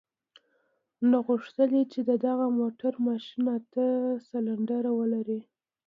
[1.09, 3.83] نو غوښتل يې چې د دغه موټر ماشين اته
[4.27, 5.41] سلنډرونه ولري.